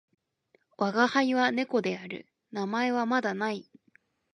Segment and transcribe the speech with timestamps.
[0.77, 2.25] わがはいは猫である。
[2.51, 3.69] 名前はまだ無い。